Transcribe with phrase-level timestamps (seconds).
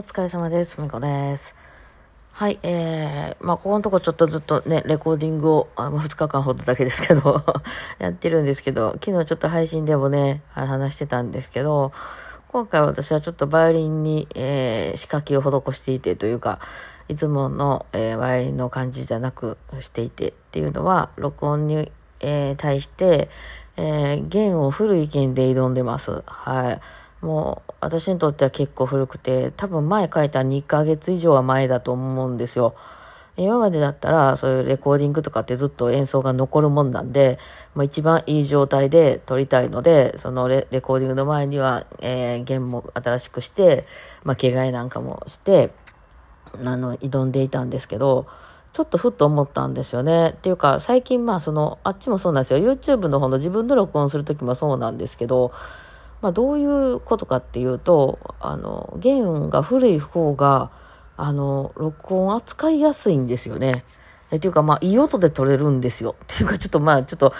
[0.00, 0.80] お疲れ様です。
[0.80, 1.54] みこです。
[2.32, 7.44] はい、えー、まあ、ここのとこちょっとずっとね、レコーディングを、あ、2日間ほどだけですけど、
[8.00, 11.92] やってるんですけど、昨日ちょっと配信でもね、話してたんですけど、
[12.48, 16.60] 今回私はちょっとバイオリンに、えー、仕掛けを施していてというか、
[17.08, 23.28] いつもの、えー、バイオリンの感じじゃなくしていてっていうのは、録音に、えー、対して、
[23.76, 26.22] えー、弦を古い弦で挑んでます。
[26.24, 26.80] はい。
[27.20, 32.74] もう私にとっては結構古くて、多分前書いた2ヶ月以上は前だと思うんですよ。
[33.36, 37.38] 今までだったらそういうレコーディングとかってずっと演奏が残るもんなんで、
[37.74, 43.86] まあ、一番いい状態で撮りたいので、そのレコーディングの前には、えー、弦も新しくして、
[44.24, 45.70] まあ、着替えなんかもして、
[46.64, 48.26] あの、挑んでいたんですけど、
[48.72, 50.30] ちょっとふっと思ったんですよね。
[50.30, 52.58] っていうか、最近まあその、あっちもそうなんですよ。
[52.60, 55.52] YouTube の方の自分の録音するときもそうなんですけど、
[56.22, 60.70] まあ、どういうことかっていうと、あの、弦が古い方が、
[61.16, 63.84] あの、録音扱いやすいんですよね。
[64.34, 66.14] っていうか、まあ、いい音で撮れるんですよ。
[66.22, 67.32] っていうか、ちょっとまあ、ちょっと、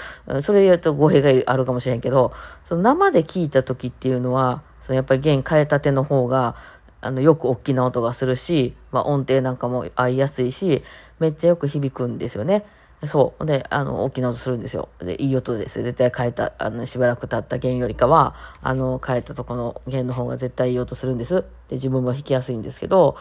[0.42, 2.32] それ言うと語弊があるかもしれんけど、
[2.64, 6.56] その生で聞いた時っていうのは、そのやっぱり弦変えたての方が、
[7.00, 10.82] あの、よく大きな音がするし、まあ、音程なんかも合いやすいし、
[11.18, 12.64] めっちゃよく響くんですよね。
[13.06, 13.46] そう。
[13.46, 14.88] で、あの、大きな音するんですよ。
[14.98, 15.82] で、いい音です。
[15.82, 21.42] 絶対変えた、あの、しばらく経った弦よりかは、あの、変えたとこの弦の方が絶対いい音するんです。
[21.68, 23.16] で、自分も弾きやすいんですけど、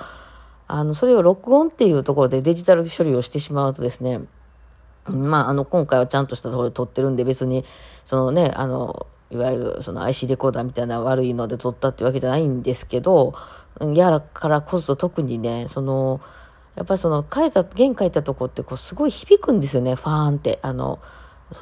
[0.67, 4.19] あの、それを録音っていうところでデジタル処理をしてしまうとですね、
[5.07, 7.63] まあ、あの、今回はちゃんとしたところで撮ってるんで、別に、
[8.03, 13.33] そのね、あの、いわゆるその IC レコーダーみたいな悪いので撮ったってわけじゃないんですけど、
[13.93, 16.19] やらからこそ特にね、その、
[16.75, 20.59] やっぱりその書いた、弦書いたとこってこうすごい響くんですよね、ファーンって。
[20.61, 20.99] あの、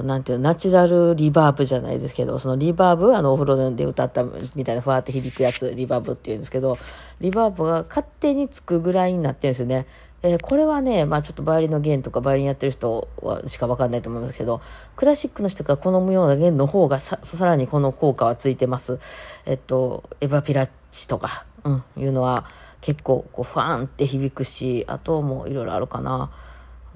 [0.03, 4.23] なんていう、ナチュラルリバーブじゃないですけど、そのリバーブ、あの、お風呂で歌った
[4.55, 6.77] みたいなふわって響くやつ、リバーブっていうんですけど、
[7.21, 9.87] リバーブが勝手につくぐらいになってるんですよね。
[10.23, 14.61] えー、これはね、まあちょっとバイオリンの弦とかバイオリンやってる人はしかわかんないと思いますけど、
[14.95, 18.99] クラシックの人が好むような弦の方がさらにこの効果はついてます。
[19.45, 22.45] えっと、エヴァピラッチとか、うん、いうのは
[22.81, 26.31] 結構こうファンって響くし、あともいろいろあるかな。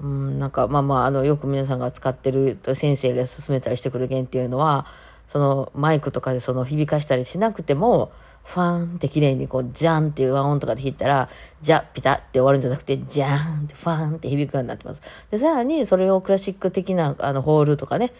[0.00, 4.86] うん、なんかまあまあ、あの、よく皆さんが使ってる先生が勧めたりしてくる弦っていうのは、
[5.26, 8.12] そのマイクとかでその響かしたりしなくても、
[8.44, 11.28] ファーンって綺麗にこう、ジャンっていう和音とかで弾いたら、
[11.60, 15.02] ジャ、ピタって終わるんじゃなくて、ジャーンってファーンって響くようになってます。
[15.30, 18.12] で、さらにそれをクラシック的なあのホールとかね、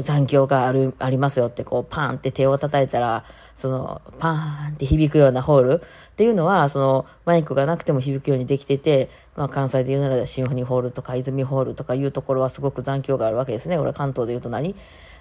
[0.00, 3.24] 残響がある、ありますよってこう、パーンって手を叩いたら、
[3.54, 13.78] その、パーンって響くようなホールっていうのは、その、マイクがなくても響くようにできてて、まあ関西で言うならシンフォニーホールとか泉ホールとかいうところはすごく残響があるわけですね。
[13.78, 14.74] これ関東で言うと何？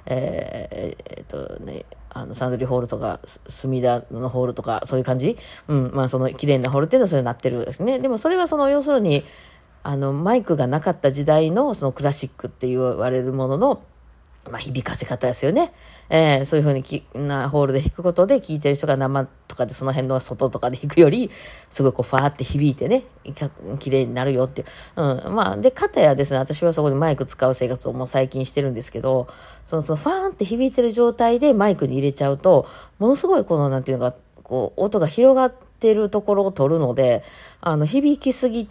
[0.05, 5.37] えー、えー、っとね、あの、サンドリーホールとか、隅田のホールとか、そういう感じ？
[5.67, 7.99] うん、まあその綺麗なホールっていうのはそれになってるんですね。
[7.99, 9.23] でもそれはその、要するに、
[9.83, 13.81] あの、マイクがなかった時代のそのクラシックって言われるものの、
[14.49, 15.71] まあ、響かせ方ですよね。
[16.09, 21.29] えー、そういうふうにきなホールで弾くことで聴いてる人が生とかでその辺の外とかで弾くより、
[21.69, 23.03] すごいこうファーって響いてね、
[23.79, 24.65] 綺麗になるよってい
[24.97, 25.01] う。
[25.01, 25.35] うん。
[25.35, 29.27] まあ、で、かたやですね、私はそこでマイク使う生活をもう最近してるんですけど、
[29.63, 37.23] その、そのファーンって響いてる状態でマイクに入れちゃうと、ものすごいこの、なんていうのか、こう、音が広がって、てるところを取るので、
[37.59, 38.67] あの、響きすぎ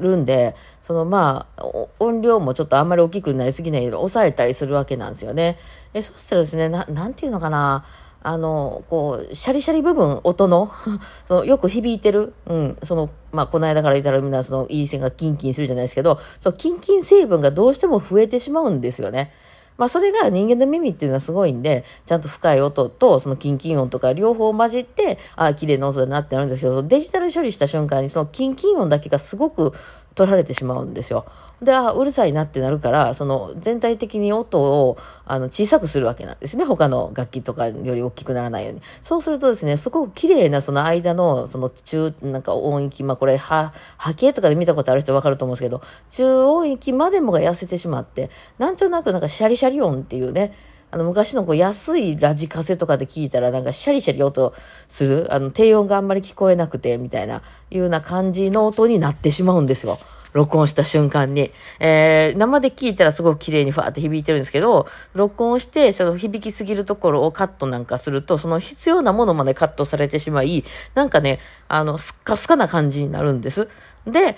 [0.00, 1.66] るんで、そのまあ、
[2.00, 5.58] 音量もちょっとあんまり大きくなりすぎないように抑えたりするわけなんですよね。
[5.92, 7.84] え、そしたらですね、ななんていうのかな、
[8.26, 10.70] あの、こう、シャリシャリ部分、音の、
[11.26, 19.30] その、よく響いてる、うん、その、まあ、この間から言ったらみんな、その、いい線がキンキンするじゃないですけど、その、キンキン成分がどうしても増えてしまうんですよね。
[19.76, 29.72] まあそれが人間の耳っていうのはすごいんで、ちゃんと深い音とそのキンキン音とか両方混じって、ああ、綺麗な音だなってなるんですけど、デジタル処理した瞬間にそのキンキン音だけがすごく
[30.14, 31.26] 取られてしまうんですよ。
[31.62, 36.64] で、あうるさいなってなるから、その全体的に音をあの小さくするわけなんですね。
[36.64, 38.82] 他の楽器とかより大きくならないように。
[39.00, 45.80] そうするとですね、すごく綺麗なその間のその中、なんか音域、まあこれ波、波形とかで見たことある人わかると思うんですけど、
[46.10, 50.52] 中音域までもが痩せてしまって、なんとなくなんかシャリシャリ音っていうね、
[50.94, 54.54] あの昔のこう安いラジカセとかで聞いたらなんかシャリシャリ音
[54.86, 57.42] する、あの低音があんまり聞こえなくてみたいな、
[57.72, 59.98] いうような感じの音になってしまうんですよ。
[60.34, 61.50] 録音した瞬間に。
[61.80, 70.64] えー、生で聞いたらすごく綺麗にファーって響いてるんですけど、録音して、その響きすぎるところをカットなんかすると、その必要なものまでカットされてしまい、
[70.94, 73.68] なんかね、あの、スッカスカな感じになるんです。
[74.06, 74.36] で、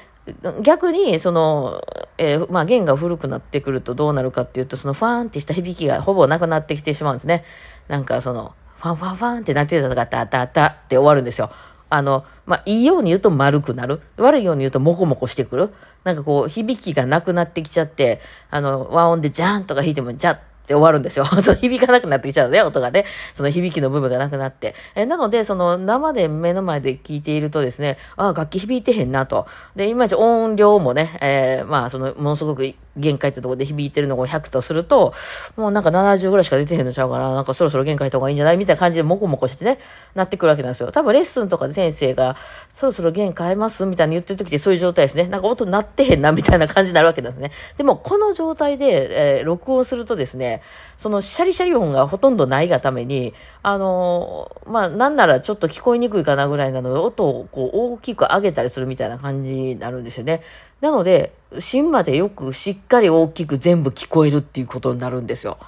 [0.62, 1.82] 逆に、その、
[2.18, 7.44] えー、まあ、弦が古くなってくるとどうなるかっていうと、そのファーンってした響きがほぼなくなってきてしまうんですね。
[7.88, 11.50] なんかその、ファンファンファンってなってたらタタタって終わるんですよ。
[11.88, 14.00] あの、まあ、いいように言うと丸くなる。
[14.16, 15.72] 悪いように言うとモコモコしてくる。
[16.02, 18.20] なんかこう、響きがなくなってきちゃって、
[18.50, 21.24] あの、和音でジャーンとか弾いても、ジャッって終わるんですよ。
[21.42, 23.06] その響かなくなってきちゃうね、音がね。
[23.34, 24.74] その響きの部分がなくなって。
[24.96, 29.46] えなので、その生で目の前で聞いているとですね、ああ、楽器響いてへんなと。
[29.76, 35.14] で、いまいち音量もね、えー、まあ、その、ものすごく限界ってとこで響いてるのが100とすると、
[35.56, 37.34] もうなんか70ぐらいしか出てへんのちゃうかな。
[37.34, 39.78] なんかそろそろ限界とかいいんじゃないみたいな感じでモコモコしてね、
[40.14, 40.90] なってくるわけなんですよ。
[40.90, 42.36] 多分レッスンとかで先生が、
[42.70, 45.28] そろそろ弦変えますみたいに言ってる時ってそういう状態ですね。
[45.28, 47.52] なんか音鳴ってへんなみたいな感じになるわけなんですね。
[47.76, 50.55] でも、この状態で、えー、録音するとですね、
[50.96, 60.42] そのシャリシャリ音がほとんどないがために、あのー、まあ、なんならちょっと聞こえにくいかなぐらいなので、音をこう大きく上げたりするみたいな感じになるんですよね。
[60.80, 65.58] なので、芯までよくしっかり大きく全部聞こえるっていうことになるんですよ。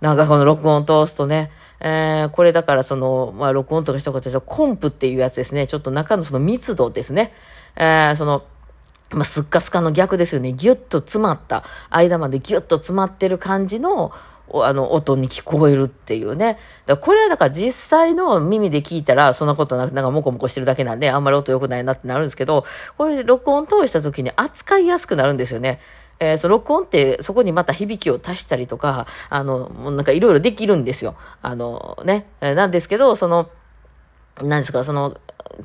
[0.00, 1.50] なんかこの録音通すとね、
[1.80, 5.66] えー、これだからその、まあ、録音とかしたことはコンプっていうやつですね。
[5.66, 7.32] ちょっと中のその密度ですね。
[7.76, 8.44] えー、その、
[9.14, 10.52] まあ、スッカスカの逆ですよね。
[10.52, 14.12] ギュッと詰まった、間までギュッと詰まってる感じの、
[14.52, 16.58] あの、音に聞こえるっていうね。
[16.86, 22.64] だこれはだから実際の耳で聞いたらそんなことなく、なんかモコモコしてるだけなんで、あんまり音良くないなってなるんですけど、
[22.98, 25.80] これ録音通した時に扱いやすくなるんですよね。
[26.20, 31.16] えー、その録音ってそこにまた響きを足したりとか、あの、もうなんかいろいろできるんですよ。
[31.42, 32.26] あのね。
[32.40, 33.48] なんですけど、その、
[34.42, 35.16] なんですか、その、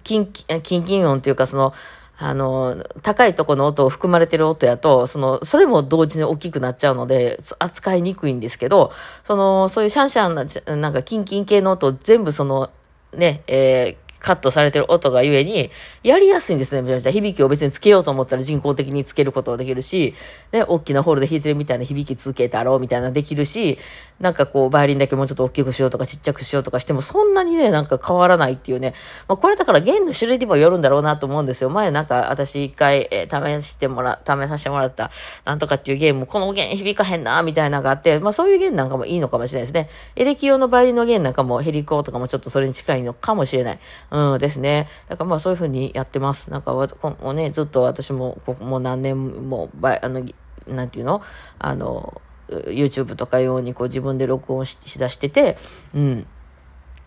[0.04, 1.74] キンキン、キンキン音っていうか、その、
[2.22, 8.92] あの、高いとこの音を含まれてる音やと、その、それも同時に大きくなっちゃうので、扱いにくいんですけど、
[9.24, 10.46] その、そういうシャンシャンな、
[10.76, 12.70] なんかキンキン系の音全部その、
[13.14, 15.72] ね、えーカットされてる音がゆえに、
[16.04, 17.12] やりやすいんですね、めちゃめちゃ。
[17.12, 20.14] 響きを別につけようと思ったら人工的につけることができるし、
[20.52, 23.80] ね、大きなホールで弾いてるみたいな響きつけたろうみたいなできるし、
[24.20, 28.94] なんかこう、バイオリンだけもうちょっと大きくしようとかちっちゃくしようとかしても、そんなにね、なんか変わらないっていうね。
[29.28, 31.70] まあ、これだから弦の種類にもよるんだろうなと思うんですよ。
[31.70, 35.12] 前なんか私一回、えー、試してもら、試させてもらった、
[35.46, 39.90] なんとかっていうゲーム、この弦響かへんな、みたいなのがあって、まあそういう弦なんかもいいのかもしれないですね。
[40.16, 43.80] エレキ用のバイオリンの弦なんかもヘリコーとかもちょっとそれに近いのかもしれない。
[44.12, 44.90] うんですね。
[45.08, 46.52] だからまあそういうふうにやってます。
[46.52, 46.86] なんか、も
[47.24, 50.26] うね、ずっと私も、ここもう何年も、あの、
[50.68, 51.22] なんていうの？
[51.58, 52.22] あの、
[52.68, 55.58] YouTube とかようにこう自分で録音ししだしてて、
[55.94, 56.28] うん。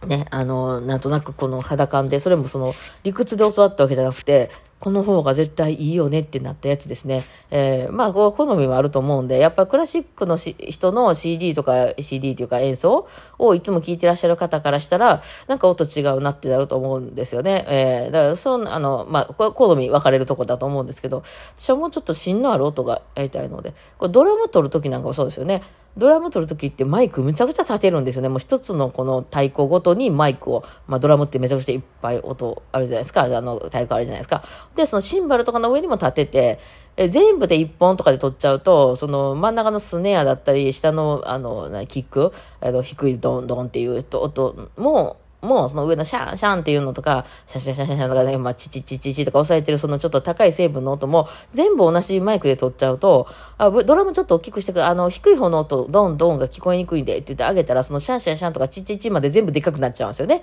[0.06, 2.75] ね、あの、なんとなくこの肌感で、それもその
[3.05, 4.50] 理屈で教わったわけじゃなくて、
[4.82, 7.23] この方が絶対いいよねってなったやつですね。
[7.52, 13.06] えー、まあ、こう、好みもあると思うんで、やっぱクラシックの人の CD とか CD というか演奏
[13.38, 17.64] をいつも聴いてらっしゃる方からしたら、なんか音違うなってなると思うんですよね。
[17.69, 21.23] えー、だから、そう、あの、まあ、これ好み分かれるとこだと思うんですけど、
[21.56, 25.62] 私はもうちょっと芯のある音がやりたいので、これドラム取るときなんかもそうですよね。
[25.96, 28.28] ドラム取るときってマイクむちゃくちゃ立てるんですよね。
[28.28, 33.25] もう一つのこの太鼓ごとにマイクを、まあドラムってめちゃくちゃいっぱい音あるじゃないですか。
[33.25, 34.43] あの太鼓あるじゃないですか。
[34.77, 36.59] で、そのシンバルとかの上にも立てて、
[36.97, 53.27] え全部で1本とかで取っちゃうと、その真ん中のスネアだったり、下のあの、キック、あの低いドンドンっていう音も、もうその上のシャンシャンっていうのとか、シャシャシャシャシャとかね、まあ、チチチチチとか押さえてるそのちょっと高い成分の音も全部同じマイクで撮っちゃうと、
[53.59, 60.43] あドラムちょっと大きくしてくあの、低い方の音、ドンドンが聞こえにくいんでって言ってあげたら、そのシャンシャンシャンとかチチチまで全部でかくなっちゃうんですよね。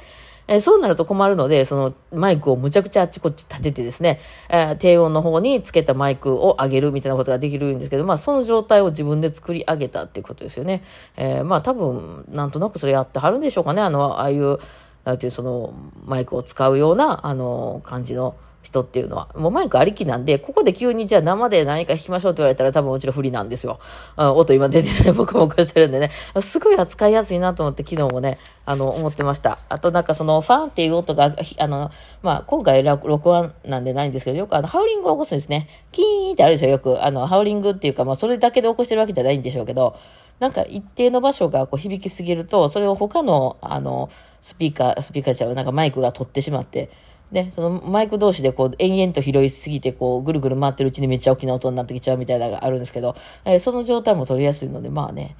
[0.50, 4.20] えー、そうなると困るので、そのマイクをむちゃくちゃあっちこっち立ててですね、
[4.50, 10.82] えー、低音の方につけたマイクを上げるみたいなことができるんですけど、まあその状態を自分で作り上げたっていうことですよね。
[11.18, 13.84] えー、まあ多分、なんとなくそれやってはるんでしょうかね。
[13.84, 14.58] あの、ああいう、
[15.06, 15.74] なんていうその
[16.04, 23.80] マイクを使うようなあの感じの人っていうのは、もうマイクありきなんで、ここで急にじゃあ生で何か弾きましょうって言われたら多分もちろん不利なんですよ。
[24.18, 26.12] 音今出てない、ボコボコしてるんでね。
[26.42, 29.58] すごい扱いやすいなと思って昨日もね、あの、思ってました。
[29.70, 31.90] あとなんかそのファンっていう音が、あの、
[32.22, 35.68] まあ今回録音なんでないんですけど、よくあの、ハウリングを起こすんですね。
[35.92, 37.04] キーンってあるでしょ、よく。
[37.04, 39.96] あの、ハウリングっていうか、まあそれだけで起こしてるわけじゃないんでしょうけど、
[40.40, 44.10] なんか一定の場所がこう響きすぎると、それを他の、あの、
[44.42, 46.90] スピーカー、スピーカーちゃう、なんかマイクが取ってしまって、
[47.32, 55.36] で、そのマイク同士でこう延々と拾いすぎてこうぐるぐる回ってるうちにめっちゃ大きな音になってきちゃうみたいなのがあるんですけど、えー、その状態も取りやすいので、まあね、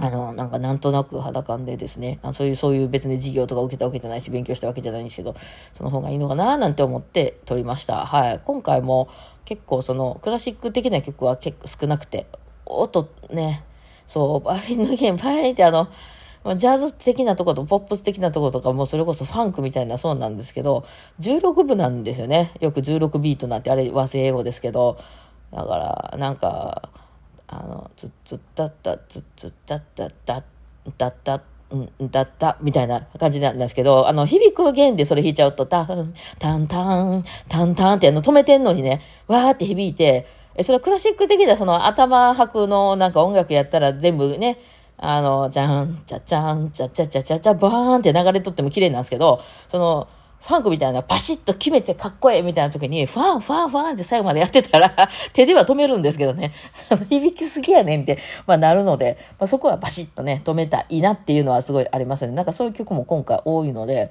[0.00, 5.34] あの、なんかなんとなく肌感でですね、あそういう、そういう別に授業とか受けたわけじゃないし、勉強したわけじゃないんですけど、
[5.72, 8.06] その方がいいのかななんて思って撮りました。
[8.06, 8.40] はい。
[8.44, 9.08] 今回も
[9.44, 12.26] 結構そのクラシック的な曲は結構少なくて、
[12.64, 13.64] 音ね、
[14.06, 15.88] そう、バイオリンのゲーム、バイオリンってあの、
[16.56, 20.86] ジャズ的なとことポップス的なとことかもそれこそファンクみたいなそうなんですけど、
[21.20, 22.52] 16部なんですよね。
[22.60, 24.98] よく16ビートなんてあれ和製英語ですけど、
[25.52, 26.90] だからなんか、
[27.48, 30.42] あの、つつったったつつったったた
[30.96, 44.58] たたうんだった、みたいな感じなんですけど、あの、響く弦でそれ弾いちゃうと、タン、タンタン、タンタンってあの止めてんのにね、わーって響いて、え、それはクラシック的なその頭拍のなんか音楽やったら全部ね、
[44.98, 50.08] あの、じゃん、ちゃちゃん、ちゃちゃちゃちゃちゃ、バーンって流れとっても綺麗なんですけど、その、
[50.40, 54.94] ファンクみたいなパシッと決めてかっこええみたいな時に、ファン、ファン、ファンって最後までやってたら、
[55.32, 56.52] 手では止めるんですけどね、
[57.10, 62.32] 響きすぎやねんって、まあなるので、まあそこはパシッとね、止めたいなっていうのはすごいありますね。
[62.34, 64.10] なんかそういう曲も今回多いので、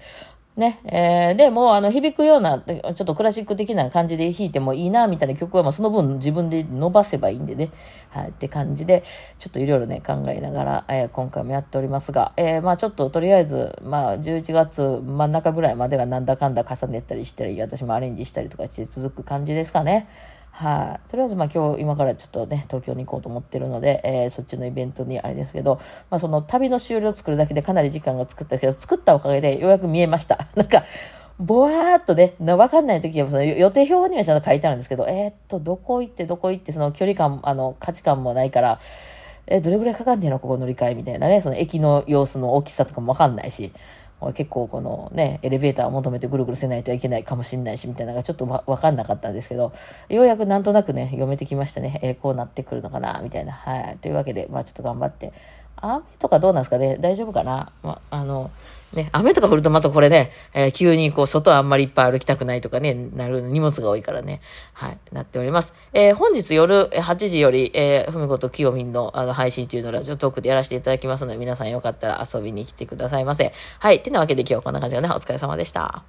[0.58, 7.70] ね、えー、でも、あの、響くような、ちょっとクラシック的な感じで弾いてもいいな、みたいな曲は、まあ、その分自分で伸ばせばいいんでね、
[8.10, 9.04] はい、って感じで、
[9.38, 20.08] ちょっといろいろね、考えながら、えー、今回もやっておりますが、えー、まあ、ちょっととりあえず、まあ、11月真ん中ぐらいまではなんだかんだ重ねたりしたり、私もアレンジしたりとかして続く感じですかね。
[20.60, 25.76] はい、とりあえずまあ今日今からちょっとね東京に行こうと思ってるので、えー、そっちのイベントにあれですけど、
[26.10, 30.48] まあ、その旅の終了を作るだけでかなり時間が作ったけど作ったおかげでようやく見えました。
[30.58, 30.84] なんか
[31.38, 38.80] ぼわーっとね、わかんない時は、その予定表にはちゃんと書いてあるんですけど、えー、っと、どこ行ってどこ行って、その距離感、あの、価値観もないから、
[39.46, 43.72] え、どれぐらいかかんねえのここ乗り換えみたいなね、その駅の様子の大きさとかもわかんないし、
[44.34, 49.72] 結構このね、エレベーターを求めてぐるぐるせないといけないかもしんないし、みたいなのがちょっとわかんなかったんですけど、
[50.10, 52.00] ようやくなんとなくね、読めてきましたね。
[52.02, 53.52] えー、こうなってくるのかな、みたいな。
[53.52, 53.98] はい。
[54.02, 55.34] というわけで、まあちょっと頑張って。
[55.82, 56.98] 雨とかどうなんですかね？
[57.00, 57.72] 大丈夫かな？
[57.84, 58.52] ま、あの、
[58.94, 64.42] ね、雨とか降るとまたこれね、えー、急にこう、外あんまりいっぱい歩きたくないとかね、なる荷物が多いからね、
[64.74, 65.74] はい、なっております。
[65.94, 73.52] えー、本日夜8時より、えー、ふみこときよみんのあの配信中のラジオトークでやらせていただきますので、皆さんよかったら遊びに来てくださいませ。
[73.80, 76.04] はい、てなわけで今日はこんな感じでね、お疲れ様でした。